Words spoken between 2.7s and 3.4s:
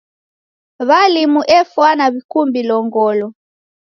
ngolo.